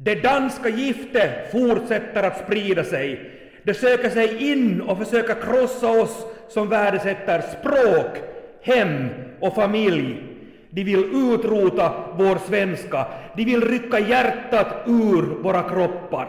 [0.00, 3.30] Det danska giftet fortsätter att sprida sig.
[3.62, 8.16] Det söker sig in och försöker krossa oss som värdesätter språk,
[8.62, 9.08] hem
[9.40, 10.22] och familj.
[10.70, 13.06] De vill utrota vår svenska.
[13.36, 16.28] De vill rycka hjärtat ur våra kroppar.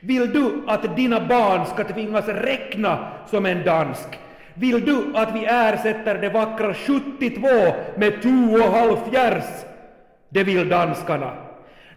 [0.00, 4.08] Vill du att dina barn ska tvingas räkna som en dansk?
[4.54, 7.48] Vill du att vi ersätter det vackra 72
[7.96, 9.64] med tu och halv fjärs?
[10.28, 11.45] Det vill danskarna.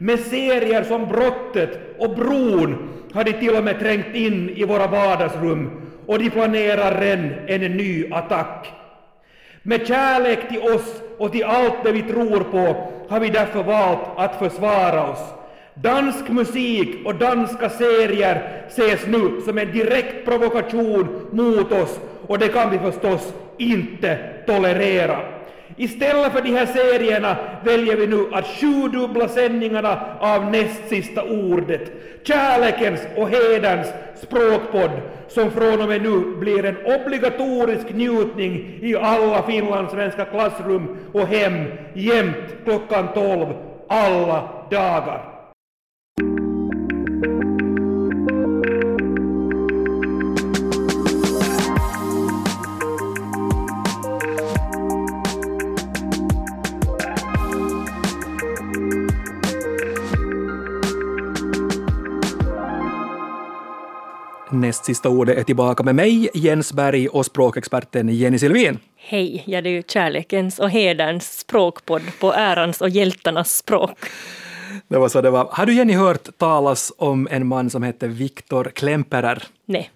[0.02, 4.88] Med serier som Brottet och Bron har de till och med trängt in i våra
[4.88, 5.71] vardagsrum
[6.06, 8.68] och de planerar än en ny attack.
[9.64, 14.00] Med kärlek till oss och till allt det vi tror på har vi därför valt
[14.16, 15.34] att försvara oss.
[15.74, 22.48] Dansk musik och danska serier ses nu som en direkt provokation mot oss och det
[22.48, 25.39] kan vi förstås inte tolerera.
[25.79, 31.92] Istället för de här serierna väljer vi nu att sjudubbla sändningarna av näst sista ordet,
[32.23, 34.92] kärlekens och hederns språkpodd,
[35.28, 41.66] som från och med nu blir en obligatorisk njutning i alla finlandssvenska klassrum och hem
[41.94, 43.48] jämt klockan 12
[43.88, 45.29] alla dagar.
[64.70, 68.80] Näst sista ordet är tillbaka med mig, Jens Berg och språkexperten Jenny Silvin.
[68.95, 73.98] Hej, ja det är ju kärlekens och hederns språkpodd på ärans och hjältarnas språk.
[74.88, 75.48] Det var så det var.
[75.52, 79.44] Har du Jenny hört talas om en man som hette Viktor Klemperer?
[79.66, 79.92] Nej.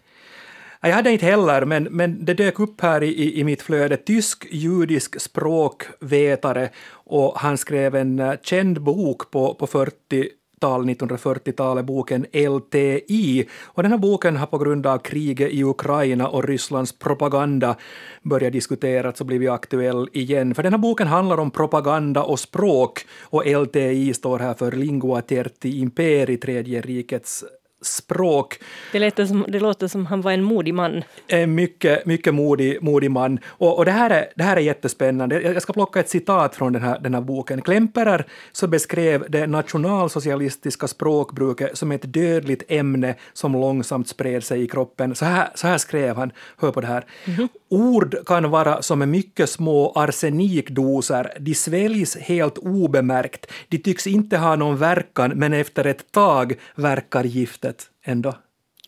[0.82, 3.98] Jag hade inte heller, men, men det dök upp här i, i mitt flöde.
[3.98, 10.30] Tysk-judisk språkvetare och han skrev en eh, känd bok på, på 40
[10.68, 13.48] 1940-talet, boken LTI.
[13.64, 17.76] Och den här boken har på grund av kriget i Ukraina och Rysslands propaganda
[18.22, 20.56] börjat diskuteras och blivit aktuell igen.
[20.56, 25.22] För den här boken handlar om propaganda och språk och LTI står här för Lingua
[25.22, 27.44] Terti Imperi, Tredje rikets
[27.84, 28.60] språk.
[28.92, 31.04] Det, låter som, det låter som han var en modig man.
[31.28, 33.40] En mycket, mycket modig, modig man.
[33.46, 35.42] Och, och det, här är, det här är jättespännande.
[35.42, 37.62] Jag ska plocka ett citat från den här, den här boken.
[37.62, 44.68] Klemperer så beskrev det nationalsocialistiska språkbruket som ett dödligt ämne som långsamt spred sig i
[44.68, 45.16] kroppen.
[45.16, 47.06] Så här, så här skrev han, hör på det här.
[47.26, 47.48] Mm -hmm.
[47.70, 54.56] Ord kan vara som mycket små arsenikdoser, de sväljs helt obemärkt, de tycks inte ha
[54.56, 57.73] någon verkan men efter ett tag verkar giftet
[58.04, 58.36] ändå.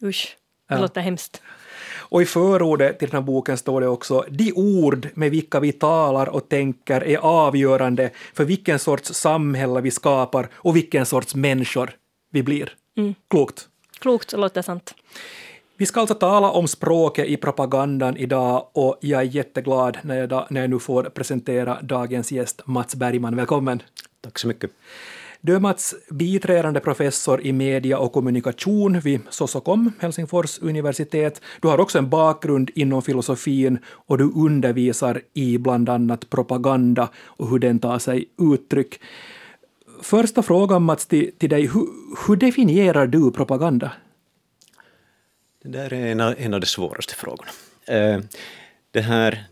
[0.03, 0.37] Usch,
[0.69, 0.81] det ja.
[0.81, 1.41] låter hemskt.
[2.07, 5.71] Och i förordet till den här boken står det också de ord med vilka vi
[5.71, 11.91] talar och tänker är avgörande för vilken sorts samhälle vi skapar och vilken sorts människor
[12.31, 12.75] vi blir.
[12.97, 13.15] Mm.
[13.29, 13.67] Klokt.
[13.99, 14.95] Klokt, låter sant.
[15.77, 20.45] Vi ska alltså tala om språket i propagandan idag och jag är jätteglad när jag,
[20.49, 23.35] när jag nu får presentera dagens gäst Mats Bergman.
[23.35, 23.81] Välkommen!
[24.21, 24.71] Tack så mycket.
[25.45, 31.41] Du är Mats biträdande professor i media och kommunikation vid Sosokom, Helsingfors universitet.
[31.61, 37.49] Du har också en bakgrund inom filosofin och du undervisar i bland annat propaganda och
[37.49, 38.99] hur den tar sig uttryck.
[40.01, 41.87] Första frågan Mats till, till dig, hur,
[42.27, 43.91] hur definierar du propaganda?
[45.63, 47.51] Det där är en av, en av de svåraste frågorna.
[47.85, 48.19] Eh,
[48.91, 49.45] det här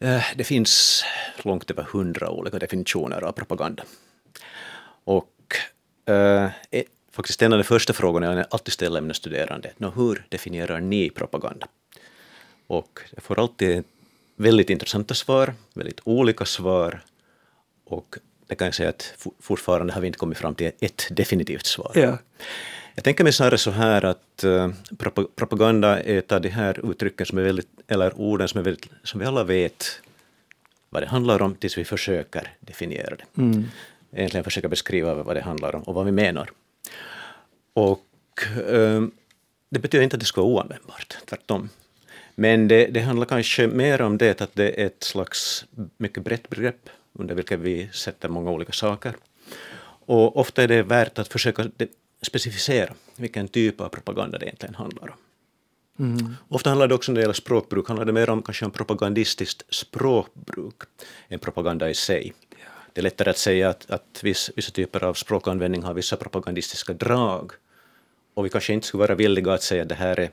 [0.00, 1.04] eh, det finns
[1.42, 3.82] långt över hundra olika definitioner av propaganda.
[5.04, 5.56] Och
[6.06, 6.50] eh,
[7.12, 11.10] faktiskt en av de första frågorna jag alltid ställer mina studerande är hur definierar ni
[11.10, 11.66] propaganda?
[12.66, 13.84] Och jag får alltid
[14.36, 17.00] väldigt intressanta svar, väldigt olika svar
[17.84, 21.66] och det kan jag säga att fortfarande har vi inte kommit fram till ett definitivt
[21.66, 21.92] svar.
[21.94, 22.18] Ja.
[22.94, 24.68] Jag tänker mig snarare så här att uh,
[25.36, 28.88] propaganda är ett av de här uttrycken som är väldigt, eller orden som, är väldigt,
[29.02, 30.00] som vi alla vet
[30.90, 33.42] vad det handlar om tills vi försöker definiera det.
[33.42, 33.64] Mm.
[34.12, 36.50] Egentligen försöka beskriva vad det handlar om och vad vi menar.
[37.74, 38.06] Och
[38.70, 39.06] uh,
[39.68, 41.68] det betyder inte att det ska vara oanvändbart, tvärtom.
[42.34, 45.64] Men det, det handlar kanske mer om det att det är ett slags
[45.96, 49.14] mycket brett begrepp under vilket vi sätter många olika saker.
[50.06, 51.70] Och ofta är det värt att försöka
[52.22, 55.16] specificera vilken typ av propaganda det egentligen handlar om.
[55.98, 56.36] Mm.
[56.48, 59.74] Ofta handlar det också när det gäller språkbruk handlar det mer om kanske om propagandistiskt
[59.74, 60.82] språkbruk
[61.28, 62.32] än propaganda i sig.
[62.92, 66.92] Det är lättare att säga att, att viss, vissa typer av språkanvändning har vissa propagandistiska
[66.92, 67.52] drag
[68.34, 70.30] och vi kanske inte skulle vara villiga att säga att det här är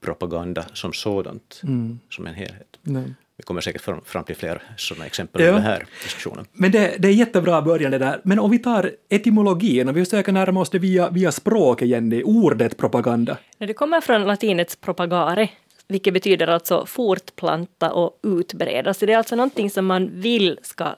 [0.00, 1.98] propaganda som sådant, mm.
[2.10, 2.78] som en helhet.
[2.82, 3.14] Nej.
[3.36, 5.48] vi kommer säkert fram, fram till fler sådana exempel Ja.
[5.48, 6.46] i den här diskussionen.
[6.52, 8.20] Men det, det är jättebra början det där.
[8.24, 12.10] Men om vi tar etymologin och vi försöker närma oss det via, via språk igen,
[12.10, 13.36] det ordet propaganda.
[13.58, 15.48] Det kommer från latinets propagare,
[15.88, 18.94] vilket betyder alltså fortplanta och utbreda.
[18.94, 20.94] Så det är alltså någonting som man vill ska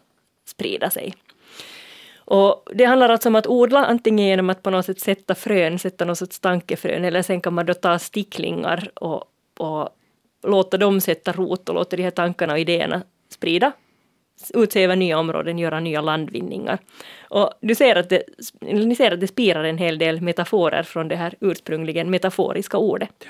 [0.47, 1.15] sprida sig.
[2.17, 5.79] Och det handlar alltså om att odla antingen genom att på något sätt sätta frön,
[5.79, 9.25] sätta något sorts tankefrön, eller sen kan man då ta sticklingar och,
[9.59, 9.89] och
[10.43, 13.73] låta dem sätta rot och låta de här tankarna och idéerna sprida
[14.55, 16.79] ut sig över nya områden, göra nya landvinningar.
[17.29, 18.23] Och du ser att det,
[18.61, 23.25] ni ser att det spirar en hel del metaforer från det här ursprungligen metaforiska ordet.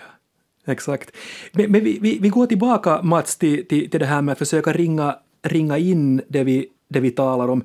[0.66, 1.16] Exakt.
[1.52, 4.38] Men, men vi, vi, vi går tillbaka, Mats, till, till, till det här med att
[4.38, 7.64] försöka ringa, ringa in det vi, det vi talar om.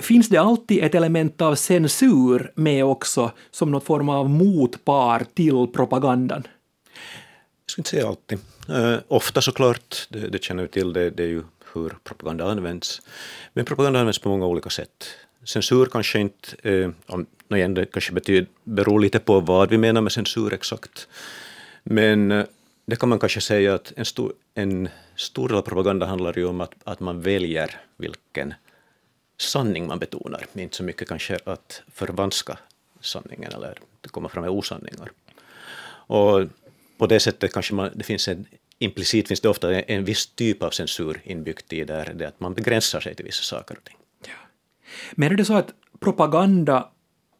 [0.00, 5.66] Finns det alltid ett element av censur med också, som någon form av motpar till
[5.74, 6.42] propagandan?
[7.64, 8.38] Jag skulle inte säga alltid.
[8.70, 11.42] Uh, ofta såklart, det, det känner vi till, det, det är ju
[11.74, 13.02] hur propaganda används.
[13.52, 15.04] Men propaganda används på många olika sätt.
[15.44, 20.00] Censur kanske inte, eh, om, igen, det kanske betyder, beror lite på vad vi menar
[20.00, 21.08] med censur exakt.
[21.84, 22.44] Men eh,
[22.86, 26.44] det kan man kanske säga att en stor, en stor del av propaganda handlar ju
[26.44, 28.54] om att, att man väljer vilken
[29.40, 32.58] sanning man betonar, inte så mycket kanske att förvanska
[33.00, 35.10] sanningen eller komma fram med osanningar.
[36.06, 36.46] Och
[36.98, 38.46] på det sättet kanske man, det finns en,
[38.78, 42.40] implicit finns det ofta en, en viss typ av censur inbyggt i där, det att
[42.40, 43.96] man begränsar sig till vissa saker och ting.
[45.12, 46.88] Men är det så att propaganda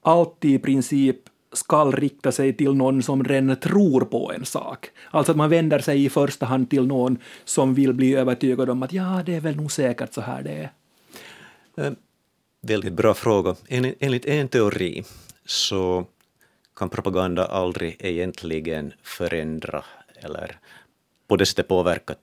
[0.02, 1.16] alltid i princip
[1.52, 4.90] skall rikta sig till någon som redan tror på en sak?
[5.10, 8.82] Alltså att man vänder sig i första hand till någon som vill bli övertygad om
[8.82, 10.72] att ja, det är väl nog säkert så här det är.
[11.86, 11.92] Eh,
[12.60, 13.56] väldigt bra fråga.
[13.68, 15.04] En, enligt en teori
[15.46, 16.06] så
[16.76, 19.84] kan propaganda aldrig egentligen förändra
[20.16, 20.58] eller
[21.28, 22.14] på det sättet påverka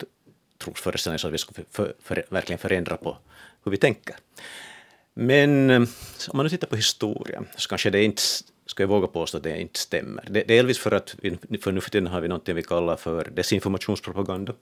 [0.57, 3.17] trosföreställningen så att vi ska för, för, för, verkligen förändra på
[3.63, 4.15] hur vi tänker.
[5.13, 5.87] Men ehm,
[6.29, 8.21] om man nu tittar på historien så kanske det inte,
[8.69, 10.25] ska jag våga påstå att det inte stämmer.
[10.29, 11.15] Det, delvis för att
[11.61, 14.53] för nu för tiden har vi något vi kallar för desinformationspropaganda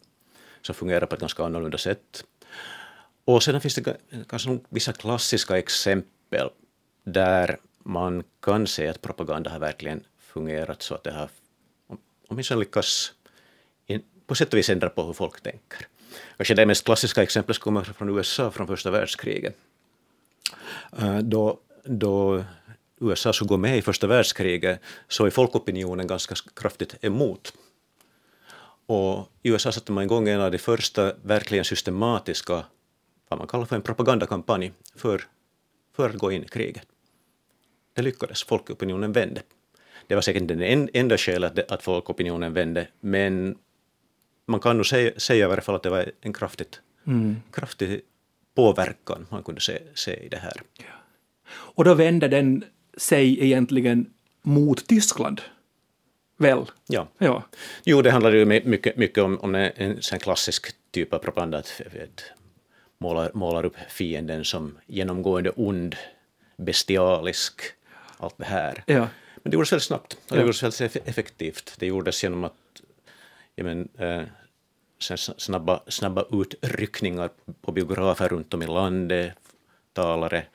[0.61, 2.25] som fungerar på ett ganska annorlunda sätt.
[3.25, 3.97] Och sedan finns det
[4.29, 6.49] kanske vissa klassiska exempel
[7.03, 11.29] där man kan se att propaganda har verkligen fungerat så att det har
[12.27, 13.13] åtminstone lyckats
[13.85, 15.87] in, på sätt och vis ändra på hur folk tänker.
[16.37, 19.55] Kanske det mest klassiska exemplet kommer från USA från första världskriget.
[20.99, 22.43] Eh, då, då
[23.01, 27.53] USA skulle gå med i första världskriget så är folkopinionen ganska kraftigt emot
[28.85, 32.65] och i USA satte man igång en av de första verkligen systematiska,
[33.29, 35.23] vad man kallar för en propagandakampanj, för,
[35.95, 36.87] för att gå in i kriget.
[37.93, 39.41] Det lyckades, folkopinionen vände.
[40.07, 43.57] Det var säkert inte det en- enda skälet att, folkopinionen vände, men
[44.45, 46.81] man kan nog säga, säga i varje fall att det var en kraftigt,
[47.51, 48.01] kraftig
[48.55, 50.61] påverkan man kunde se, se i det här.
[51.49, 52.63] Och då vände den
[52.97, 54.09] sig egentligen
[54.41, 55.41] mot Tyskland.
[56.37, 56.65] Väl?
[56.87, 57.07] Ja.
[57.17, 57.43] Ja.
[57.83, 61.19] Jo, det handlar ju my- mycket, mycket om, om en, en sån klassisk typ av
[61.19, 62.23] propaganda, att vet,
[62.97, 65.95] målar, målar upp fienden som genomgående ond,
[66.57, 67.61] bestialisk,
[68.17, 68.83] allt det här.
[68.87, 69.07] Ja.
[69.43, 70.41] Men det gjordes väldigt snabbt och det Ja.
[70.41, 71.73] gjordes väldigt eff- effektivt.
[71.79, 72.53] Det gjordes genom att
[73.55, 74.21] ja, men, eh,
[75.37, 77.29] snabba, snabba utryckningar
[77.61, 79.33] på biografer runt om i landet,
[79.93, 80.45] talare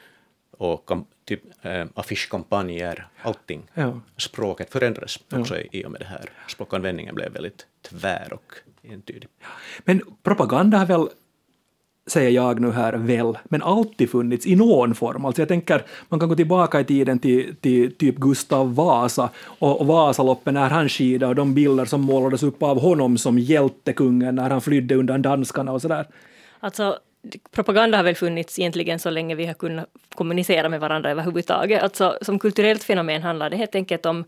[0.63, 3.63] och kam, typ, eh, affischkampanjer, allting.
[3.75, 4.01] Ja.
[4.17, 6.31] Språket förändrades också i, i och med det här.
[6.49, 9.29] Språkanvändningen blev väldigt tvär och entydig.
[9.85, 11.09] Men propaganda har väl,
[12.07, 15.25] säger jag nu här, väl, men alltid funnits i någon form.
[15.25, 19.81] Alltså jag tänker, man kan gå tillbaka i tiden till, till typ Gustav Vasa och,
[19.81, 24.35] och Vasaloppet när han skidade och de bilder som målades upp av honom som hjältekungen
[24.35, 26.07] när han flydde undan danskarna och sådär.
[26.61, 26.99] Alltså,
[27.51, 31.83] propaganda har väl funnits egentligen så länge vi har kunnat kommunicera med varandra överhuvudtaget.
[31.83, 34.25] Alltså, som kulturellt fenomen handlar det helt enkelt om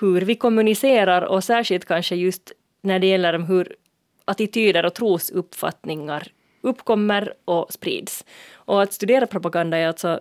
[0.00, 3.76] hur vi kommunicerar och särskilt kanske just när det gäller om hur
[4.24, 6.28] attityder och trosuppfattningar
[6.60, 8.24] uppkommer och sprids.
[8.54, 10.20] Och att studera propaganda är alltså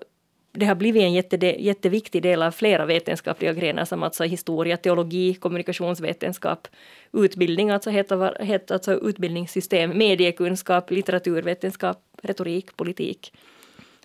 [0.52, 5.34] det har blivit en jätte, jätteviktig del av flera vetenskapliga grenar som alltså historia, teologi,
[5.34, 6.68] kommunikationsvetenskap,
[7.14, 13.34] utbildning, alltså, heter, heter, alltså utbildningssystem, mediekunskap, litteraturvetenskap, retorik, politik.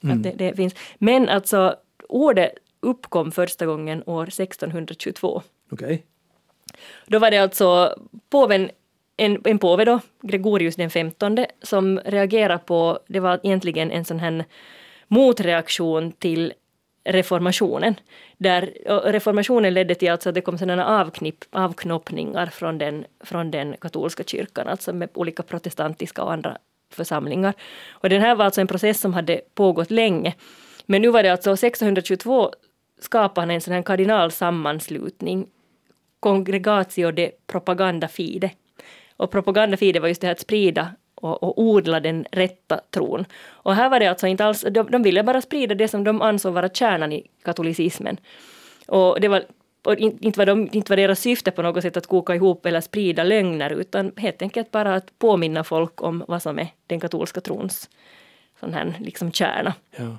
[0.02, 0.74] Att det, det finns.
[0.98, 1.76] Men alltså
[2.08, 5.42] ordet uppkom första gången år 1622.
[5.70, 6.02] Okej?
[7.06, 7.96] Då var det alltså
[8.30, 8.70] påven,
[9.16, 14.20] en, en påve då, Gregorius den femtonde, som reagerade på, det var egentligen en sån
[14.20, 14.44] här
[15.12, 16.52] motreaktion till
[17.04, 17.94] reformationen.
[18.38, 18.72] Där,
[19.04, 24.24] reformationen ledde till alltså att det kom sådana avknipp, avknoppningar från den, från den katolska
[24.24, 26.58] kyrkan, alltså med olika protestantiska och andra
[26.90, 27.54] församlingar.
[27.90, 30.34] Och den här var alltså en process som hade pågått länge.
[30.86, 32.50] Men nu var det alltså 1622
[33.00, 35.46] skapade han en sån här kardinalsammanslutning,
[36.20, 38.50] Congregatio de Propaganda Fide.
[39.16, 40.90] Och propaganda fide var just det här att sprida
[41.22, 43.24] och, och odla den rätta tron.
[43.48, 46.22] Och här var det alltså inte alls, de, de ville bara sprida det som de
[46.22, 48.16] ansåg vara kärnan i katolicismen.
[48.86, 49.44] Och det var
[49.84, 52.80] och inte var, de, inte var deras syfte på något sätt att koka ihop eller
[52.80, 57.40] sprida lögner, utan helt enkelt bara att påminna folk om vad som är den katolska
[57.40, 57.88] trons
[58.62, 59.74] sån här liksom kärna.
[59.96, 60.16] Ja.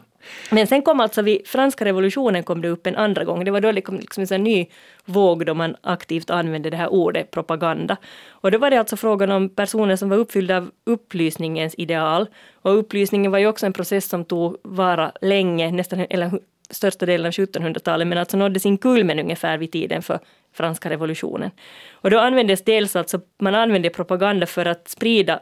[0.49, 3.45] Men sen kom alltså vid franska revolutionen kom det upp en andra gång.
[3.45, 4.65] Det var då liksom, liksom en ny
[5.05, 7.97] våg då man aktivt använde det här ordet propaganda.
[8.29, 12.27] Och då var det alltså frågan om personer som var uppfyllda av upplysningens ideal.
[12.53, 16.31] Och upplysningen var ju också en process som tog vara länge, nästan eller
[16.69, 20.19] största delen av 1700-talet, men alltså nådde sin kulmen ungefär vid tiden för
[20.53, 21.51] franska revolutionen.
[21.91, 25.39] Och då användes dels alltså, man använde propaganda för att sprida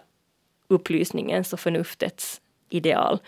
[0.67, 2.40] upplysningens och förnuftets
[2.71, 3.19] ideal.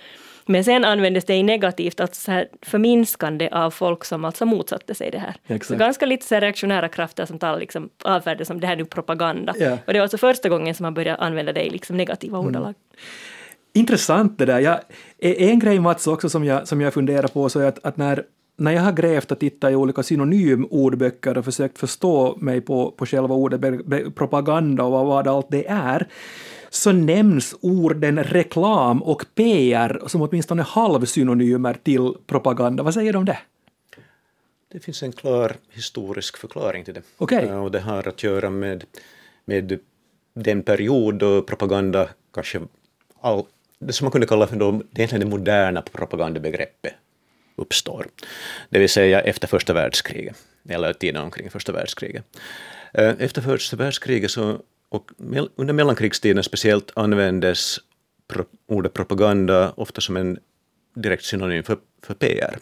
[0.46, 4.96] Men sen användes det i negativt, alltså så här förminskande av folk som alltså motsatte
[4.96, 5.36] sig det här.
[5.48, 5.68] Exakt.
[5.68, 8.86] Så ganska lite så reaktionära krafter som talar liksom avfärdade som det här är nu
[8.86, 9.54] propaganda.
[9.58, 9.74] Yeah.
[9.88, 12.48] Och det var alltså första gången som man började använda det i liksom negativa mm.
[12.48, 12.74] ordalag.
[13.74, 14.60] Intressant det där.
[14.60, 14.80] Jag,
[15.20, 18.24] en grej Mats också som jag, som jag funderar på så är att, att när
[18.58, 23.06] när jag har grävt och tittat i olika synonymordböcker och försökt förstå mig på, på
[23.06, 23.62] själva ordet
[24.16, 26.08] propaganda och vad, vad allt det är,
[26.74, 32.84] så nämns orden reklam och PR som åtminstone halvsynonymer till propaganda.
[32.84, 33.38] Vad säger du om det?
[34.72, 37.02] Det finns en klar historisk förklaring till det.
[37.18, 37.50] Okay.
[37.52, 38.84] Och det har att göra med,
[39.46, 39.80] med
[40.34, 42.62] den period då propaganda kanske
[43.22, 43.44] all,
[43.80, 46.94] det som man kunde kalla för då, det det moderna propagandabegreppet
[47.56, 48.08] uppstår.
[48.70, 50.36] Det vill säga efter första världskriget,
[50.70, 52.26] eller tiden omkring första världskriget.
[52.94, 54.60] Eh, efter första världskriget så
[54.94, 55.12] och
[55.56, 57.80] under mellankrigstiden speciellt användes
[58.68, 60.40] ordet propaganda ofta som en
[60.94, 62.58] direkt synonym för, för PR.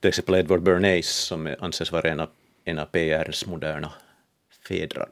[0.00, 2.28] Till exempel Edward Bernays som anses vara en av,
[2.64, 3.92] en av PRs moderna
[4.68, 5.08] fädrar.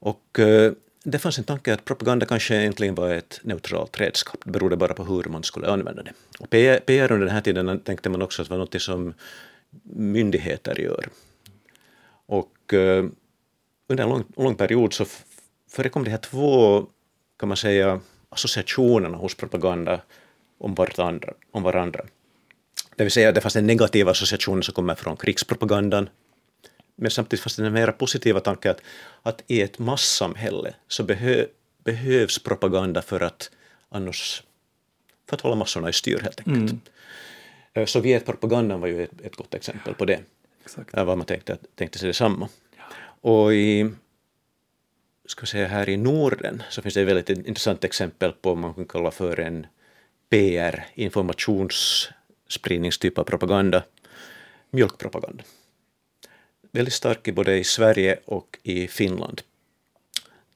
[0.00, 0.72] Och eh,
[1.04, 4.40] det fanns en tanke att propaganda kanske egentligen var ett neutralt redskap.
[4.44, 6.12] Det berodde bara på hur man skulle använda det.
[6.38, 9.14] Och PR, PR under den här tiden tänkte man också att det var något som
[9.82, 11.08] myndigheter gör.
[12.26, 13.04] Och eh,
[13.90, 15.04] under en lång, lång period så
[15.70, 16.86] förekom de här två,
[17.38, 20.00] kan man säga, associationerna hos propaganda
[20.58, 21.32] om varandra.
[21.50, 22.04] Om varandra.
[22.96, 26.08] Det vill säga, det fanns en negativ association som kommer från krigspropagandan,
[26.96, 28.80] men samtidigt fanns det den mera positiva tanken att,
[29.22, 31.46] att i ett massamhälle så behö,
[31.84, 33.50] behövs propaganda för att
[33.88, 34.42] annars
[35.28, 36.70] för att hålla massorna i styr helt enkelt.
[36.70, 36.80] Mm.
[37.74, 40.20] Eh, Sovjetpropagandan var ju ett, ett gott exempel på det.
[40.64, 40.96] Exakt.
[40.96, 42.48] Var man tänkte, tänkte sig detsamma.
[42.76, 42.82] Ja.
[43.30, 43.90] Och i
[45.30, 48.74] ska säga här i Norden så finns det ett väldigt intressant exempel på vad man
[48.74, 49.66] kan kalla för en
[50.28, 53.82] PR, informationsspridningstyp av propaganda,
[54.70, 55.44] mjölkpropaganda.
[56.72, 59.42] Väldigt stark i både i Sverige och i Finland.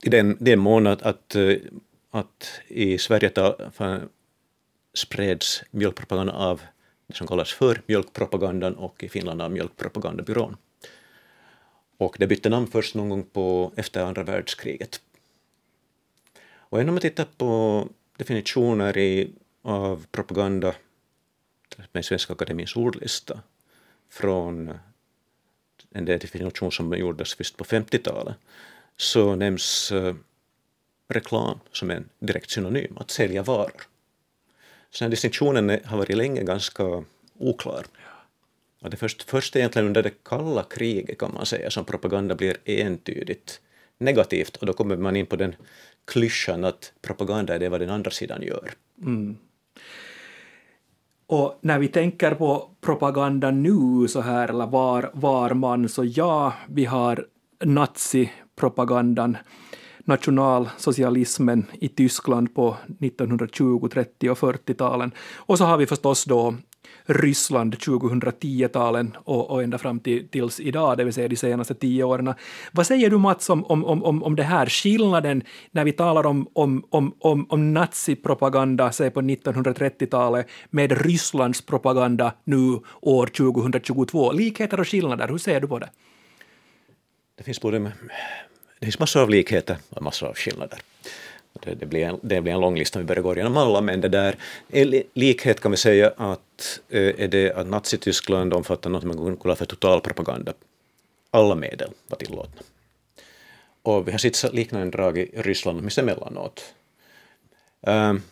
[0.03, 1.37] I den, den mån att, att,
[2.11, 3.57] att i Sverige ta,
[4.95, 6.63] spreds mjölkpropaganda av
[7.07, 10.57] det som kallas för mjölkpropagandan och i Finland av mjölkpropagandabyrån.
[11.97, 15.01] Och det bytte namn först någon gång på, efter andra världskriget.
[16.75, 19.33] Och om man tittar på definitioner i,
[19.63, 20.75] av propaganda
[21.93, 23.41] med Svenska Akademiens ordlista
[24.11, 24.79] från
[25.91, 28.37] en definition som gjordes först på 50-talet
[28.97, 30.15] så nämns eh,
[31.09, 33.83] reklam som en direkt synonym, att sälja varor.
[34.91, 37.05] Så den distinktionen har varit länge ganska
[37.39, 37.87] oklar.
[38.85, 42.35] Och det är först, först egentligen under det kalla kriget kan man säga som propaganda
[42.35, 43.61] blir entydigt
[43.99, 45.55] negativt och då kommer man in på den
[46.05, 48.71] klyschan att propaganda är det vad den andra sidan gör.
[49.03, 49.37] Mm.
[51.27, 56.53] Och när vi tänker på propaganda nu så här, eller var, var man, så ja,
[56.69, 57.27] vi har
[57.65, 59.37] nazipropagandan,
[59.99, 65.13] nationalsocialismen i Tyskland på 1920-, 30 och 40-talen.
[65.35, 66.55] Och så har vi förstås då
[67.07, 72.05] Ryssland 2010-talen och, och ända fram till, tills idag, det vill säga de senaste tio
[72.05, 72.35] åren.
[72.73, 76.49] Vad säger du Mats om, om, om, om det här, skillnaden när vi talar om,
[76.53, 84.33] om, om, om, om nazipropaganda, säg på 1930-talet, med Rysslands propaganda nu år 2022?
[84.33, 85.91] Likheter och skillnader, hur ser du på det?
[87.37, 87.93] Det finns både
[88.79, 90.79] det finns massor av likheter och massor av skillnader
[91.65, 94.01] det, det, blir en, det blir en lång lista, vi börjar gå igenom alla, men
[94.01, 94.37] det där,
[94.69, 99.55] en likhet kan vi säga att eh, är det att Nazityskland omfattar något man kallar
[99.55, 100.53] för totalpropaganda.
[101.31, 102.63] Alla medel var tillåtna.
[103.83, 106.75] Och vi har sett liknande drag i Ryssland, åtminstone emellanåt.
[107.81, 108.23] Um,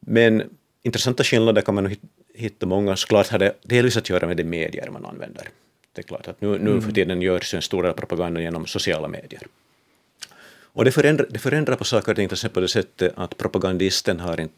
[0.00, 0.42] men
[0.82, 1.96] intressanta skillnader kan man
[2.34, 2.96] hitta många.
[2.96, 5.48] Såklart har det delvis att göra med de medier man använder.
[5.92, 6.94] Det är klart att nu, nu för mm.
[6.94, 9.42] tiden görs en stor del propaganda genom sociala medier.
[10.76, 13.36] Och det förändrar, det förändrar på saker och ting, till exempel på det sättet att
[13.36, 14.54] propagandisten har inte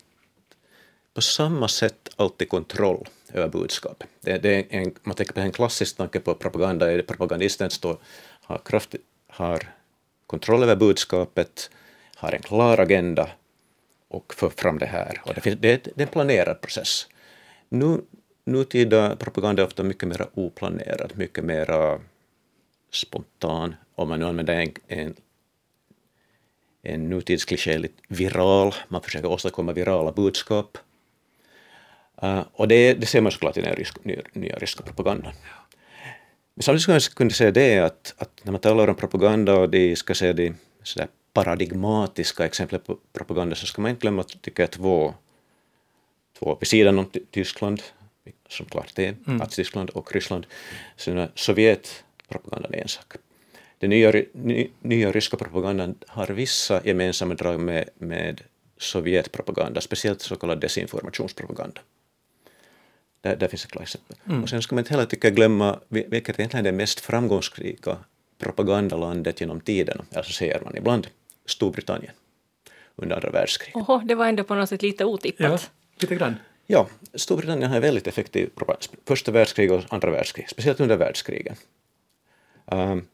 [1.15, 4.09] på samma sätt alltid kontroll över budskapet.
[4.21, 7.71] Det, det är en, man tänker på en klassisk tanke på propaganda, är det propagandisten
[7.71, 7.97] står,
[8.43, 8.95] har, kraft,
[9.29, 9.73] har
[10.27, 11.71] kontroll över budskapet,
[12.17, 13.31] har en klar agenda
[14.09, 15.23] och för fram det här.
[15.25, 17.07] Och det, finns, det, är, en planerad process.
[17.69, 18.01] Nu,
[18.45, 21.99] nutida propaganda är ofta mycket mer oplanerad, mycket mer
[22.93, 25.15] spontan, om man nu använder en, en,
[26.95, 30.79] en nutidskliché, viral, man försöker åstadkomma virala budskap.
[32.23, 35.33] Uh, och det, det ser man såklart i den nya, nya ryska propagandan.
[36.55, 39.71] Men samtidigt skulle jag kunna säga det att, att när man talar om propaganda och
[39.71, 44.63] de ska säga de sådär paradigmatiska exempel på propaganda så ska man inte glömma tycker
[44.63, 45.15] jag, två,
[46.39, 47.83] två vid sidan om Tyskland,
[48.49, 49.49] som klart är, mm.
[49.49, 50.47] Tyskland och Ryssland,
[50.97, 53.15] så Sovjetpropagandan är en sak.
[53.79, 58.41] Den nya, ny, nya ryska propagandan har vissa gemensamma drag med, med
[58.79, 61.81] Sovjetpropaganda, speciellt så kallad desinformationspropaganda.
[63.21, 64.17] Där, där finns ett klart exempel.
[64.27, 64.43] Mm.
[64.43, 67.97] Och sen ska man inte heller tycka glömma vilket egentligen är det mest framgångsrika
[68.39, 71.07] propagandalandet genom tiden, alltså säger man ibland,
[71.47, 72.13] Storbritannien
[72.97, 73.77] under andra världskriget.
[73.77, 75.47] Oho, det var ändå på något sätt lite otippat.
[75.51, 75.59] Ja,
[76.01, 76.37] lite grann.
[76.67, 81.57] Ja, Storbritannien har väldigt effektiv propaganda, första världskriget och andra världskriget, speciellt under världskrigen.
[82.67, 83.07] Um,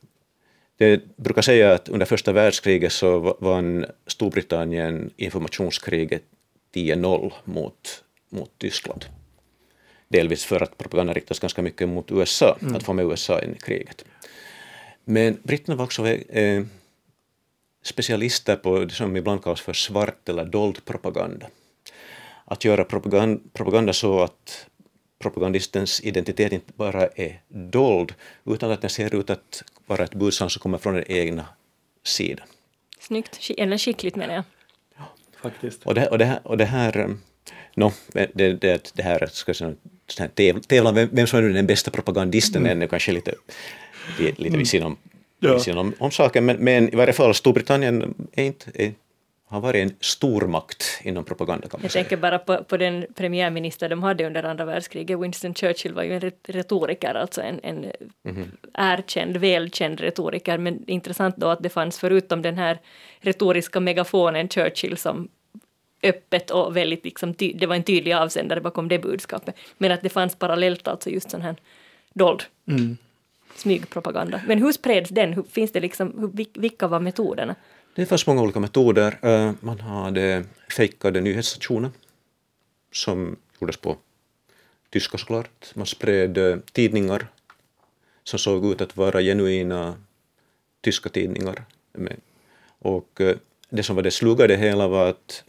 [0.76, 6.23] det brukar säga att under första världskriget så vann Storbritannien informationskriget
[6.75, 9.04] 10-0 mot, mot Tyskland.
[10.09, 12.75] Delvis för att propagandan riktas ganska mycket mot USA, mm.
[12.75, 14.04] att få med USA in i kriget.
[15.04, 16.64] Men britterna var också eh,
[17.83, 21.47] specialister på det som ibland kallas för svart eller dold propaganda.
[22.45, 24.66] Att göra propaganda, propaganda så att
[25.19, 28.14] propagandistens identitet inte bara är dold,
[28.45, 31.46] utan att den ser ut att vara ett budskap som kommer från den egna
[32.04, 32.47] sidan.
[33.00, 34.44] Snyggt, eller skickligt menar jag.
[34.97, 35.04] Ja,
[35.42, 35.86] faktiskt.
[35.86, 37.08] Och det, och det här, och det här eh,
[37.75, 41.90] no, det, det, det här ska jag säga, tävlan vem, vem som är den bästa
[41.90, 42.82] propagandisten mm.
[42.82, 43.34] är kanske lite,
[44.18, 44.66] lite vid mm.
[44.66, 44.97] sidan om,
[45.38, 45.60] ja.
[45.60, 48.92] sidan om, om saken, men, men i varje fall Storbritannien är inte, är,
[49.54, 51.69] har varit en stormakt inom propaganda.
[51.69, 52.04] Kan man jag säga.
[52.04, 55.21] tänker bara på, på den premiärminister de hade under andra världskriget.
[55.21, 57.93] Winston Churchill var ju en retoriker, alltså en, en
[58.25, 58.50] mm.
[58.75, 60.58] erkänd, välkänd retoriker.
[60.58, 62.78] Men intressant då att det fanns förutom den här
[63.21, 65.28] retoriska megafonen Churchill som
[66.02, 69.56] öppet och väldigt liksom, det var en tydlig avsändare bakom det budskapet.
[69.78, 71.56] Men att det fanns parallellt alltså just sån här
[72.14, 72.97] dold mm.
[73.54, 74.40] smygpropaganda.
[74.47, 75.32] Men hur spreds den?
[75.32, 77.54] Hur, finns det liksom, hur, vilka var metoderna?
[77.95, 79.19] Det fanns många olika metoder.
[79.23, 81.91] Eh, man hade fejkade nyhetsstationer
[82.93, 83.97] som gjordes på
[84.91, 85.73] tyska såklart.
[85.75, 87.26] Man spred eh, tidningar
[88.25, 89.95] som såg ut att vara genuina
[90.80, 91.65] tyska tidningar.
[92.78, 93.37] Och eh,
[93.71, 95.45] det som var det slugga det hela var att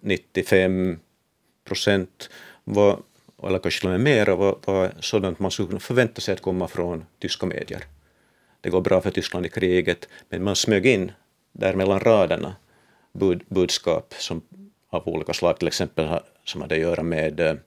[0.00, 0.98] 95
[1.64, 2.30] procent
[2.64, 2.98] var,
[3.42, 6.68] eller kanske till och med mera, var, var sådant man skulle förvänta sig att komma
[6.68, 7.84] från tyska medier.
[8.60, 11.12] Det går bra för Tyskland i kriget, men man smög in
[11.58, 12.56] där mellan raderna
[13.12, 14.42] bud, budskap som,
[14.90, 16.08] av olika slag, till exempel
[16.44, 17.58] som hade att göra med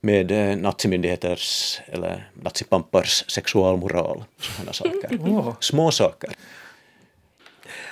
[0.00, 4.24] med nazimyndigheters eller nazipampars sexualmoral.
[4.38, 5.18] Sådana saker.
[5.26, 5.54] Oh.
[5.60, 6.30] Små saker.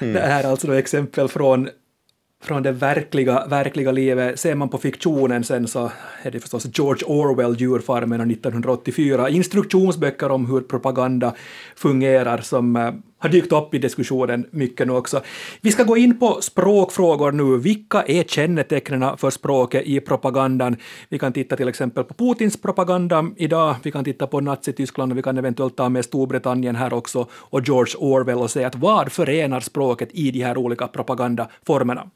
[0.01, 0.15] Mm.
[0.15, 1.69] Det här är alltså exempel från
[2.45, 4.41] från det verkliga, verkliga livet.
[4.41, 5.91] Ser man på fiktionen sen så
[6.23, 11.35] är det förstås George Orwell, Djurfarmen och 1984, instruktionsböcker om hur propaganda
[11.77, 12.93] fungerar som eh,
[13.25, 15.21] har dykt upp i diskussionen mycket nu också.
[15.61, 17.59] Vi ska gå in på språkfrågor nu.
[17.59, 20.77] Vilka är kännetecknen för språket i propagandan?
[21.09, 25.19] Vi kan titta till exempel på Putins propaganda idag, vi kan titta på Nazityskland och
[25.19, 29.13] vi kan eventuellt ta med Storbritannien här också och George Orwell och säga att vad
[29.13, 32.11] förenar språket i de här olika propagandaformerna?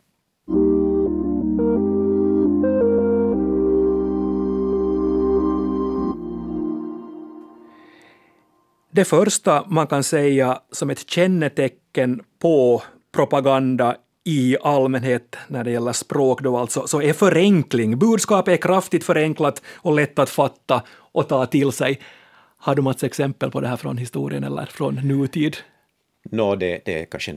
[8.98, 12.82] Det första man kan säga som ett kännetecken på
[13.14, 17.98] propaganda i allmänhet när det gäller språk då alltså, så är förenkling.
[17.98, 22.00] Budskapet är kraftigt förenklat och lätt att fatta och ta till sig.
[22.56, 25.56] Har du Mats exempel på det här från historien eller från nutid?
[26.30, 27.34] No, det, det är kanske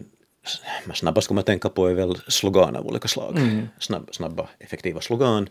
[0.86, 3.40] man snabbast kommer att tänka på är väl slogan av olika slag.
[3.80, 5.50] Snabb, snabba, effektiva slogan.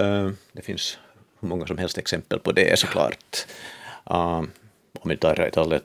[0.00, 0.98] Uh, det finns
[1.40, 3.46] hur många som helst exempel på det såklart.
[4.10, 4.42] Uh,
[5.00, 5.82] om vi tar ett alldeles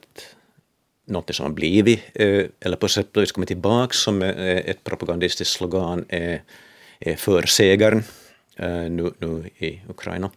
[1.06, 5.54] något som har blivit, uh, eller på sätt och vis kommit tillbaka som ett propagandistiskt
[5.54, 6.42] slogan är,
[7.00, 8.04] är för segern
[8.90, 10.32] nu, nu i Ukraina.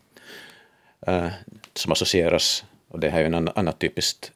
[1.74, 4.32] Som associeras, och det här är en annan typiskt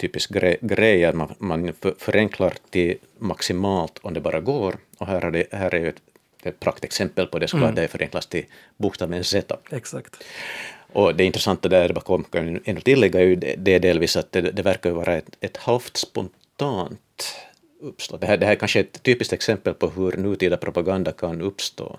[0.00, 4.76] typisk grej, grej att man, man förenklar till maximalt om det bara går.
[4.98, 6.02] Och här är, det, här är ett,
[6.42, 7.74] ett praktexempel på det, mm.
[7.74, 8.44] det förenklas till
[8.76, 9.56] bokstaven Z.
[9.70, 10.24] Exakt.
[10.92, 14.40] Och det intressanta där bakom kan jag tillägga är ju det, är delvis att det,
[14.40, 17.36] det verkar vara ett, ett halvt spontant
[17.80, 18.16] uppstå.
[18.16, 21.98] Det här, det här är kanske ett typiskt exempel på hur nutida propaganda kan uppstå.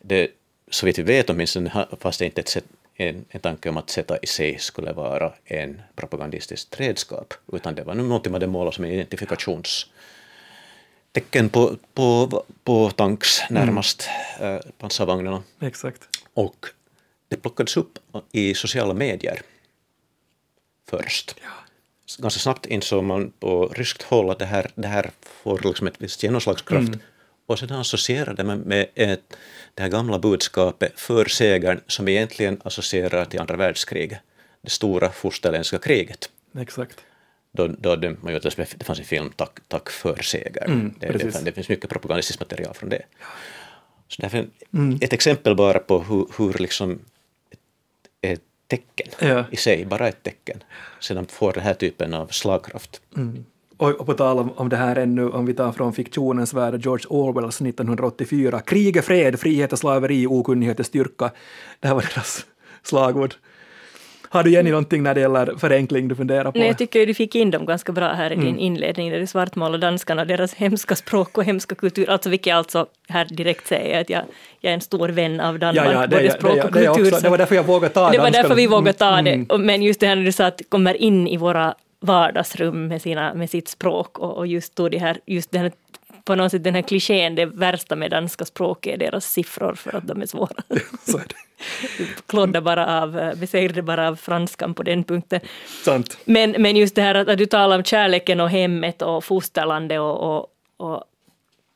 [0.00, 0.28] Det,
[0.70, 2.64] så vitt vi vet åtminstone, fast det inte ett
[2.96, 7.84] en, en tanke om att sätta i sig skulle vara en propagandistiskt redskap, utan det
[7.84, 14.08] var någonting man hade målat som en identifikationstecken på, på, på tanks närmast
[14.40, 14.54] mm.
[14.54, 15.42] äh, pansarvagnarna.
[15.60, 16.02] Exakt.
[16.34, 16.66] Och
[17.34, 17.98] det plockades upp
[18.32, 19.40] i sociala medier
[20.90, 21.34] först.
[21.42, 21.50] Ja.
[22.18, 25.94] Ganska snabbt insåg man på ryskt håll att det här, det här får liksom ett
[25.98, 26.88] visst genomslagskraft.
[26.88, 27.00] Mm.
[27.46, 29.36] Och sedan associerade man med ett
[29.74, 34.18] det här gamla budskapet för segern som egentligen associerar till andra världskriget,
[34.62, 36.30] det stora fosterländska kriget.
[36.58, 37.00] Exakt.
[37.52, 40.64] Då, då det, man det fanns en film, Tack, tack för seger.
[40.64, 43.02] Mm, det, det, det, finns mycket propagandistiskt material från det.
[44.08, 44.98] Så därför, mm.
[45.00, 46.98] Ett exempel bara på hur, hur liksom
[48.76, 49.44] tecken ja.
[49.50, 50.62] i sig, bara ett tecken,
[51.00, 53.00] sedan får den här typen av slagkraft.
[53.16, 53.44] Mm.
[53.76, 57.06] Och, på tal om, om det här ännu, om vi tar från fiktionens värld, George
[57.08, 61.30] Orwells 1984, krig är fred, frihet är slaveri, okunnighet är styrka.
[61.80, 62.46] Det här var deras
[62.82, 63.34] slagord.
[64.34, 66.58] Har du Jenny någonting när det gäller förenkling du funderar på?
[66.58, 68.58] Nej, jag tycker du fick in dem ganska bra här i din mm.
[68.58, 72.86] inledning där du svartmålar danskarna, deras hemska språk och hemska kultur, alltså vilket jag alltså
[73.08, 74.22] här direkt säger att jag,
[74.60, 76.80] jag är en stor vän av Danmark, ja, ja, både språk och kultur.
[76.80, 79.30] Det, också, det var därför jag vågade ta Det var därför vi vågade ta det,
[79.30, 79.62] mm.
[79.62, 83.02] men just det här när du sa att det kommer in i våra vardagsrum med,
[83.02, 85.72] sina, med sitt språk och, och just, då det här, just den här,
[86.24, 89.96] på något sätt den här klichén, det värsta med danska språket är deras siffror för
[89.96, 90.62] att de är svåra.
[91.06, 91.24] Så är.
[92.26, 95.40] Klodda bara av, besegrade bara av franskan på den punkten.
[95.84, 96.18] Sant.
[96.24, 100.00] Men, men just det här att, att du talar om kärleken och hemmet och fosterlandet
[100.00, 101.04] och, och, och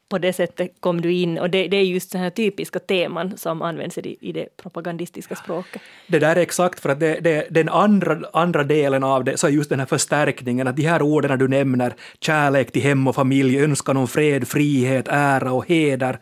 [0.09, 3.39] på det sättet kom du in och det, det är just sådana här typiska teman
[3.39, 5.83] som används i, i det propagandistiska språket.
[6.07, 9.47] Det där är exakt för att det, det, den andra, andra delen av det så
[9.47, 13.15] är just den här förstärkningen att de här orden du nämner, kärlek till hem och
[13.15, 16.19] familj, önskan om fred, frihet, ära och heder.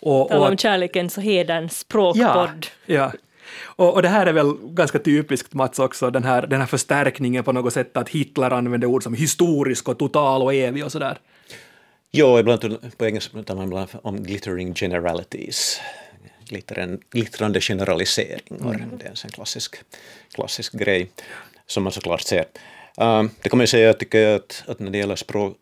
[0.00, 2.66] Och, Tala om kärlekens och hederns språkpodd.
[2.86, 3.12] Ja, ja.
[3.64, 7.44] Och, och, det här är väl ganska typiskt Mats också, den här, den här förstärkningen
[7.44, 11.18] på något sätt att Hitler använde ord som historisk och total och evig och sådär.
[12.10, 15.80] Jo, ibland på engelska talar man ibland om glittering generalities.
[16.44, 18.74] Glitteren, glittrande generaliseringar.
[18.74, 18.98] Mm.
[18.98, 19.76] Det är en klassisk,
[20.34, 21.10] klassisk grej
[21.66, 22.44] som man såklart ser.
[22.96, 25.56] Um, det kommer jag säga, jag tycker att, att när det gäller språk,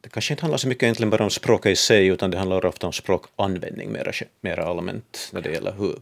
[0.00, 2.66] det kanske inte handlar så mycket egentligen bara om språket i sig, utan det handlar
[2.66, 5.98] ofta om språkanvändning mer, mer allmänt när det gäller hur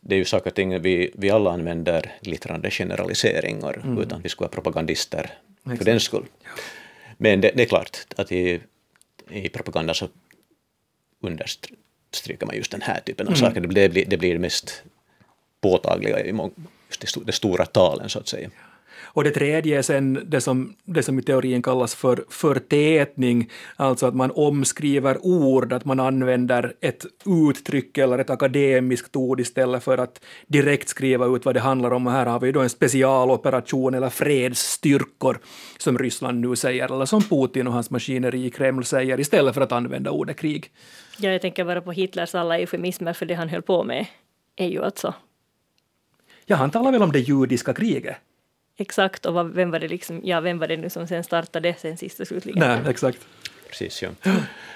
[0.00, 3.98] det är ju saker och ting vi, vi alla använder glittrande generaliseringar mm.
[3.98, 5.30] utan vi ska vara propagandister
[5.64, 5.78] Exakt.
[5.78, 6.24] för den skull.
[7.16, 8.60] Men det, det, är klart att i
[9.32, 10.08] i propaganda så
[11.20, 13.40] understryker man just den här typen av mm.
[13.40, 13.60] saker.
[13.60, 14.82] Det blir, det blir mest
[15.60, 16.32] påtagliga i
[17.00, 18.50] just de stora talen så att säga.
[19.12, 24.06] Och det tredje är sen det som, det som i teorin kallas för förtätning, alltså
[24.06, 29.98] att man omskriver ord, att man använder ett uttryck eller ett akademiskt ord istället för
[29.98, 32.06] att direkt skriva ut vad det handlar om.
[32.06, 35.38] Och här har vi då en specialoperation eller fredsstyrkor,
[35.78, 39.60] som Ryssland nu säger, eller som Putin och hans maskineri i Kreml säger, istället för
[39.60, 40.70] att använda ordet krig.
[41.18, 44.06] Ja, jag tänker bara på Hitlers alla eufemismer, för det han höll på med
[44.56, 45.14] är ju alltså
[46.46, 48.16] Ja, han talar väl om det judiska kriget?
[48.80, 51.74] Exakt, och vad, vem var det liksom, ja, vem var det nu som sen startade
[51.78, 52.58] sen sist och slutligen?
[52.58, 53.18] Nej, exakt.
[53.68, 54.10] Precis, ja.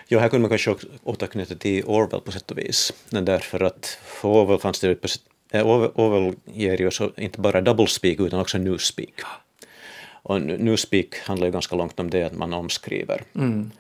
[0.09, 2.93] ja, här kunde man kanske också återknyta till Orwell på sätt och vis.
[3.11, 7.61] Därför att för Orwell fanns det på sätt, äh, Orwell ger ju så inte bara
[7.61, 9.21] doublespeak utan också newspeak.
[10.07, 13.23] Och newspeak handlar ju ganska långt om det att man omskriver.
[13.35, 13.71] Mm.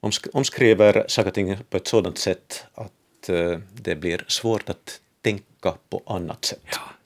[0.00, 5.00] Omsk omskriver saker och ting på ett sådant sätt att uh, det blir svårt att
[5.22, 6.62] tänka på annat sätt.
[6.70, 6.97] Ja.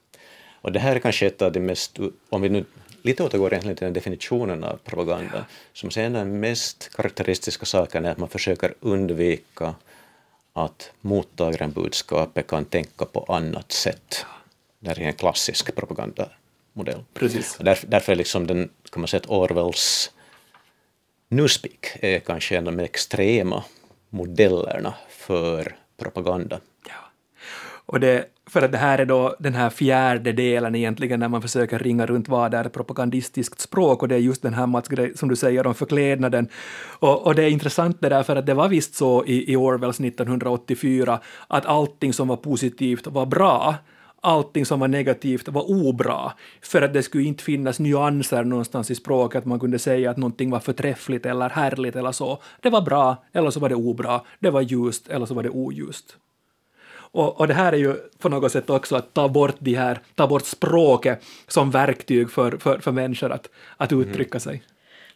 [0.62, 1.98] Och det här är kanske ett av de mest,
[2.28, 2.64] om vi nu
[3.02, 5.44] lite återgår egentligen till den definitionen av propaganda, ja.
[5.72, 9.74] som säger den mest karaktäristiska saken är att man försöker undvika
[10.52, 14.26] att mottagaren budskapet kan tänka på annat sätt.
[14.78, 17.04] Det här är en klassisk propagandamodell.
[17.14, 17.58] Precis.
[17.60, 20.10] Därför, därför är liksom den, kan man säga, Orwells
[21.28, 23.64] Newspeak är kanske en av de extrema
[24.10, 26.60] modellerna för propaganda.
[26.88, 27.10] Ja.
[27.86, 31.42] Och det, för att det här är då den här fjärde delen egentligen när man
[31.42, 35.16] försöker ringa runt vad är propagandistiskt språk och det är just den här Mats grej
[35.16, 36.48] som du säger om förklädnaden.
[36.98, 39.56] Och, och det är intressant det där för att det var visst så i, i
[39.56, 43.74] Orwells 1984 att allting som var positivt var bra
[44.24, 48.94] allting som var negativt var obra, för att det skulle inte finnas nyanser någonstans i
[48.94, 52.42] språket, att man kunde säga att någonting var förträffligt eller härligt eller så.
[52.60, 54.20] Det var bra, eller så var det obra.
[54.40, 56.16] Det var ljust, eller så var det oljust.
[57.12, 60.00] Och, och, det här är ju på något sätt också att ta bort, de här,
[60.14, 64.08] ta bort språket som verktyg för, för, för människor att, att mm.
[64.08, 64.62] uttrycka sig.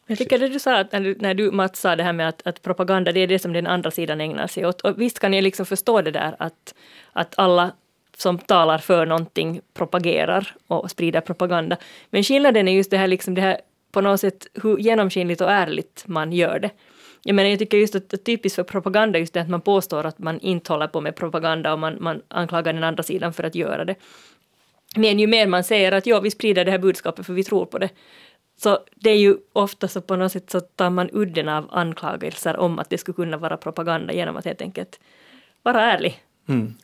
[0.06, 2.28] Jag tycker det du sa, att när, du, när du Mats sa det här med
[2.28, 4.80] att, att, propaganda, det är det som den andra sidan ägnar sig åt.
[4.80, 6.74] Och visst kan jag liksom förstå det där att,
[7.12, 7.72] att alla
[8.16, 11.76] som talar för någonting propagerar och sprider propaganda.
[12.10, 13.60] Men skillnaden är just det här, liksom det här
[13.92, 16.70] på något sätt hur genomskinligt och ärligt man gör det.
[17.26, 20.06] Jag menar, jag tycker just att, att typiskt för propaganda just det att man påstår
[20.06, 23.44] att man inte håller på med propaganda och man, man anklagar den andra sidan för
[23.44, 23.94] att göra det.
[24.96, 27.66] Men ju mer man säger att ja, vi sprider det här budskapet för vi tror
[27.66, 27.88] på det,
[28.62, 32.56] så det är ju ofta så på något sätt så tar man udden av anklagelser
[32.56, 35.00] om att det skulle kunna vara propaganda genom att helt enkelt
[35.62, 36.22] vara ärlig.
[36.48, 36.74] Mm.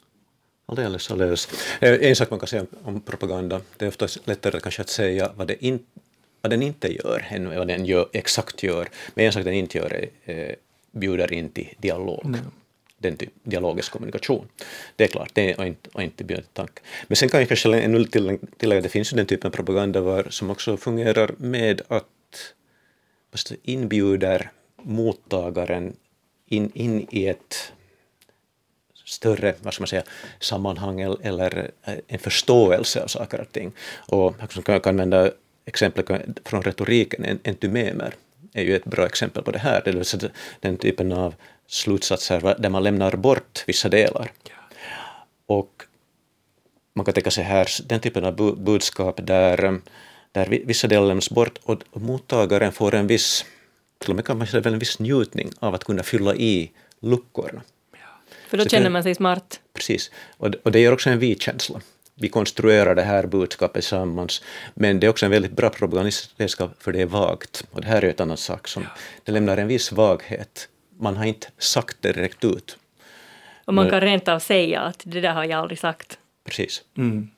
[0.66, 1.48] Alldeles, alldeles.
[1.80, 5.30] Eh, en sak man kan säga om propaganda, det är ofta lättare kanske att säga
[5.36, 5.84] vad, det inte
[6.42, 8.88] vad den inte gör än vad den gör, exakt gör.
[9.14, 10.54] Men en sak den inte gör är eh,
[10.92, 12.24] bjuder in till dialog.
[12.24, 12.40] Mm.
[12.98, 14.48] Den typ, dialogisk kommunikation.
[14.96, 16.82] Det är klart, det är inte, och inte tanke.
[17.06, 20.00] Men sen kan jag kanske ännu tillägga att det finns ju den typen av propaganda
[20.00, 22.54] var, som också fungerar med att
[23.62, 24.50] inbjuder
[24.82, 25.96] mottagaren
[26.46, 27.72] in, in i ett
[29.04, 30.02] större vad ska man säga,
[30.40, 33.72] sammanhang eller eh, en förståelse av saker och ting.
[34.08, 34.34] Och
[34.66, 35.30] jag kan använda
[35.64, 36.04] exempel
[36.44, 38.14] från retoriken, entymemer
[38.52, 41.34] är ju ett bra exempel på det här, det vill säga den typen av
[41.66, 44.32] slutsatser där man lämnar bort vissa delar.
[45.46, 45.82] Och
[46.94, 49.80] man kan tänka sig här den typen av budskap där,
[50.32, 53.44] där vissa delar lämnas bort och mottagaren får en viss,
[53.98, 56.70] till och med kan man säga en viss njutning av att kunna fylla i
[57.00, 57.62] luckorna.
[58.48, 59.60] För då känner man sig smart.
[59.72, 60.10] Precis.
[60.36, 61.80] Och, och det ger också en vi-känsla.
[62.22, 64.42] Vi konstruerar det här budskapet tillsammans,
[64.74, 67.64] men det är också en väldigt bra propagandistredskap för det är vagt.
[67.70, 68.86] Och det här är ett annat sak som
[69.24, 70.68] det lämnar en viss vaghet.
[70.98, 72.78] Man har inte sagt det direkt ut.
[73.64, 76.18] Och man kan rent av säga att det där har jag aldrig sagt.
[76.44, 76.82] Precis.
[76.96, 77.30] Mm.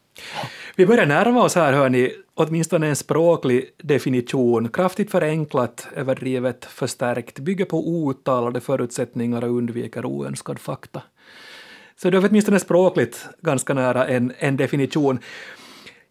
[0.76, 4.68] Vi börjar närma oss här, hörni, åtminstone en språklig definition.
[4.68, 11.02] Kraftigt förenklat, överdrivet, förstärkt, bygger på outtalade förutsättningar och undviker oönskad fakta.
[11.96, 15.18] Så det är åtminstone språkligt ganska nära en, en definition.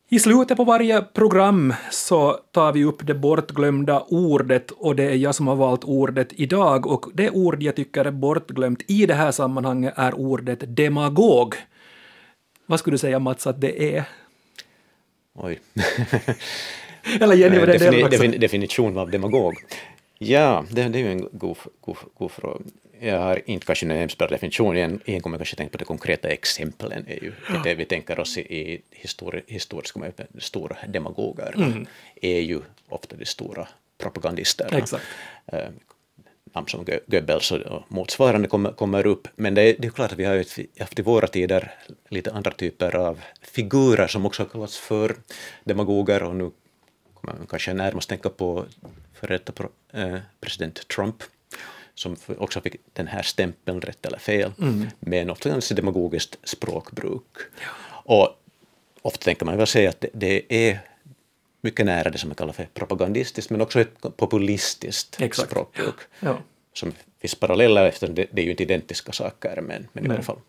[0.09, 5.15] I slutet på varje program så tar vi upp det bortglömda ordet och det är
[5.15, 9.13] jag som har valt ordet idag och det ord jag tycker är bortglömt i det
[9.13, 11.55] här sammanhanget är ordet demagog.
[12.65, 14.03] Vad skulle du säga Mats att det är?
[15.33, 15.59] Oj.
[17.21, 19.53] Eller Jenny, vad det Defini defin definition av demagog?
[20.17, 22.59] Ja, det, det är ju en god, god, god fråga.
[23.03, 25.77] Jag har inte kanske en hemskt bra definition, igen, igen kommer jag kanske tänka på
[25.77, 29.99] de konkreta exemplen, är ju det vi tänker oss i, i histori, historiska,
[30.39, 31.87] stora demagoger mm.
[32.21, 34.77] är ju ofta de stora propagandisterna.
[34.77, 35.03] Exakt.
[35.53, 35.59] Uh,
[36.55, 39.27] namn som Goebbels och motsvarande kommer, kommer upp.
[39.35, 40.45] Men det är, det är klart att vi har
[40.79, 41.71] haft i våra tider
[42.09, 45.15] lite andra typer av figurer som också har kallats för
[45.63, 46.51] demagoger och nu
[47.13, 48.65] kommer man kanske närmast tänka på
[49.13, 49.63] före detta
[49.93, 51.23] eh, president Trump
[51.95, 54.87] som också fick den här stämpeln, rätt eller fel, mm.
[54.99, 57.37] med något ganska demagogiskt språkbruk.
[57.59, 57.67] Ja.
[58.15, 58.29] Och
[59.01, 60.79] ofta tänker man väl säga att det, det är
[61.61, 65.49] mycket nära det som man kallar för propagandistiskt, men också ett populistiskt Exakt.
[65.49, 65.95] språkbruk.
[66.19, 66.37] Ja.
[66.73, 70.23] Som finns paralleller eftersom det, det är ju inte identiska saker, men, men i alla
[70.23, 70.39] fall.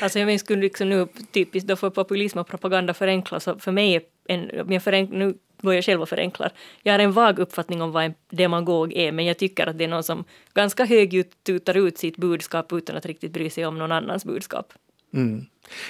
[0.00, 4.08] Alltså jag skulle liksom nu typiskt då för populism och propaganda förenkla, så för mig,
[4.28, 7.92] en, jag förenk, nu går jag själv och förenklar, jag har en vag uppfattning om
[7.92, 11.76] vad en demagog är, men jag tycker att det är någon som ganska högljutt tutar
[11.76, 14.72] ut sitt budskap utan att riktigt bry sig om någon annans budskap.
[15.14, 15.46] Mm.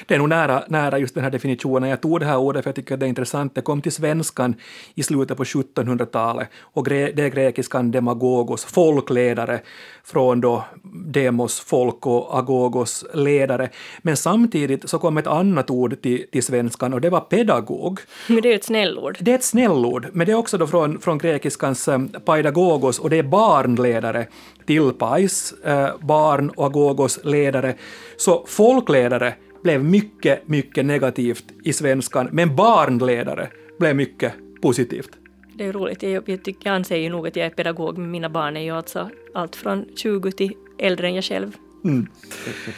[0.07, 1.91] Det är nog nära, nära just den här definitionen.
[1.91, 3.55] Jag tog det här ordet för jag tycker att det är intressant.
[3.55, 4.55] Det kom till svenskan
[4.95, 9.61] i slutet på 1700-talet och det är grekiskan demagogos, folkledare,
[10.05, 10.65] från då
[11.07, 13.69] demos folk och agogos ledare.
[14.03, 18.01] Men samtidigt så kom ett annat ord till, till svenskan och det var pedagog.
[18.27, 19.19] Men det är ett snällord.
[19.21, 23.11] Det är ett snällord, men det är också då från, från grekiskans um, paidagogos och
[23.11, 24.27] det är barnledare
[24.67, 27.75] till pais, uh, barn och agogos ledare.
[28.17, 29.35] Så folkledare
[29.67, 33.49] blev mycket, mycket negativt i svenskan, men barnledare
[33.79, 35.11] blev mycket positivt.
[35.55, 36.03] det är roligt.
[36.03, 38.61] Jag, jag, tycker, jag anser ju nog att jag är pedagog, men mina barn är
[38.61, 41.57] ju alltså allt från 20 till äldre än jag själv.
[41.85, 42.07] Mm.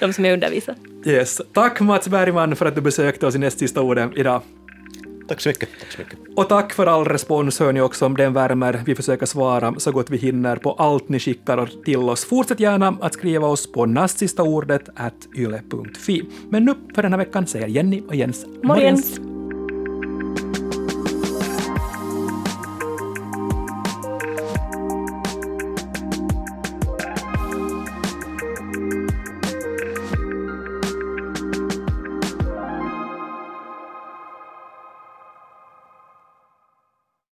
[0.01, 0.75] De som jag undervisar.
[1.07, 1.41] Yes.
[1.53, 4.43] Tack Mats Bergman för att du besökte oss i näst sista orden idag.
[5.29, 5.69] Tack så mycket.
[5.81, 6.19] Tack så mycket.
[6.37, 8.83] Och tack för all respons, hör ni också om den värmer.
[8.87, 12.25] Vi försöker svara så gott vi hinner på allt ni skickar till oss.
[12.25, 14.89] Fortsätt gärna att skriva oss på nastsistaordet
[15.37, 16.23] yle.fi.
[16.51, 19.19] Men nu för den här veckan säger Jenny och Jens morgens.
[19.19, 19.38] morgens.